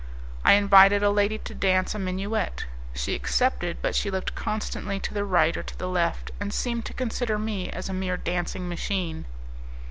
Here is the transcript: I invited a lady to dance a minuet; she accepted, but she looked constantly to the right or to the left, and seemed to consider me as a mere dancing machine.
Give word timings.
I 0.43 0.53
invited 0.53 1.03
a 1.03 1.11
lady 1.11 1.37
to 1.37 1.53
dance 1.53 1.93
a 1.93 1.99
minuet; 1.99 2.65
she 2.91 3.13
accepted, 3.13 3.77
but 3.83 3.93
she 3.93 4.09
looked 4.09 4.33
constantly 4.33 4.99
to 4.99 5.13
the 5.13 5.23
right 5.23 5.55
or 5.55 5.61
to 5.61 5.77
the 5.77 5.87
left, 5.87 6.31
and 6.39 6.51
seemed 6.51 6.85
to 6.85 6.93
consider 6.95 7.37
me 7.37 7.69
as 7.69 7.87
a 7.87 7.93
mere 7.93 8.17
dancing 8.17 8.67
machine. 8.67 9.25